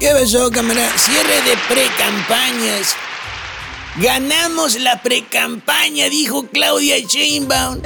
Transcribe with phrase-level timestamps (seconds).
[0.00, 0.90] ¿Qué pasó, camarada?
[0.96, 2.96] Cierre de pre-campañas.
[3.96, 7.82] Ganamos la pre-campaña, dijo Claudia Sheinbaum.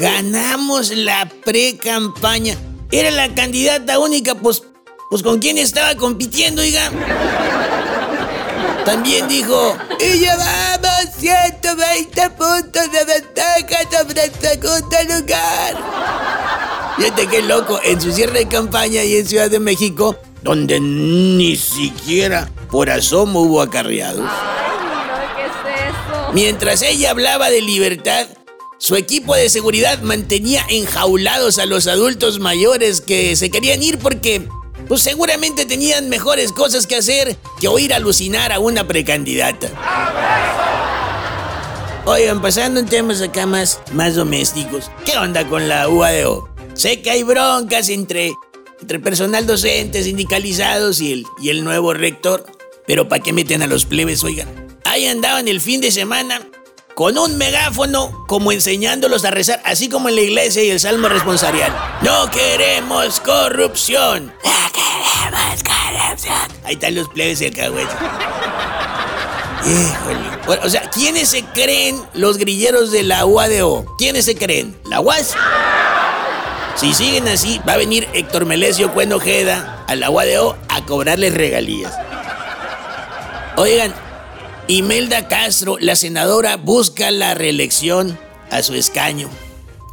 [0.00, 2.58] Ganamos la pre-campaña.
[2.90, 4.64] Era la candidata única, pues,
[5.08, 6.90] pues con quién estaba compitiendo, oiga.
[8.84, 15.76] También dijo, y llevamos 120 puntos de ventaja sobre el segundo lugar.
[16.96, 21.56] Fíjate qué loco, en su cierre de campaña y en Ciudad de México, donde ni
[21.56, 24.30] siquiera por asomo hubo acarreados.
[26.32, 28.26] Mientras ella hablaba de libertad,
[28.78, 34.46] su equipo de seguridad mantenía enjaulados a los adultos mayores que se querían ir porque
[34.86, 39.68] pues seguramente tenían mejores cosas que hacer que oír alucinar a una precandidata.
[42.04, 44.90] Oigan, pasando en temas acá más, más domésticos.
[45.04, 46.48] ¿Qué onda con la UADO?
[46.74, 48.32] Sé que hay broncas entre,
[48.80, 52.46] entre personal docente, sindicalizados y el, y el nuevo rector.
[52.86, 54.48] Pero ¿para qué meten a los plebes, oigan?
[54.84, 56.40] Ahí andaban el fin de semana
[56.94, 61.08] con un megáfono como enseñándolos a rezar, así como en la iglesia y el salmo
[61.08, 61.70] responsorial.
[62.00, 64.32] No queremos corrupción.
[64.44, 66.34] No queremos corrupción.
[66.64, 67.94] Ahí están los plebes y el cagüete.
[69.66, 70.64] Híjole.
[70.64, 73.84] O sea, ¿quiénes se creen los grilleros de la UADO?
[73.98, 74.74] ¿Quiénes se creen?
[74.84, 75.34] ¿La UAS?
[76.76, 81.94] Si siguen así, va a venir Héctor Melesio Cuenojeda a la UADO a cobrarles regalías.
[83.56, 83.94] Oigan,
[84.68, 88.18] Imelda Castro, la senadora, busca la reelección
[88.50, 89.30] a su escaño.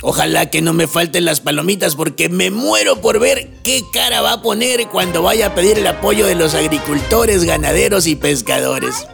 [0.02, 4.34] Ojalá que no me falten las palomitas porque me muero por ver qué cara va
[4.34, 9.08] a poner cuando vaya a pedir el apoyo de los agricultores, ganaderos y pescadores.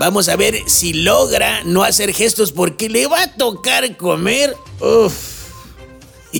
[0.00, 4.56] Vamos a ver si logra no hacer gestos porque le va a tocar comer.
[4.80, 5.33] Uf.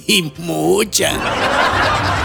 [0.07, 2.24] Y mucha.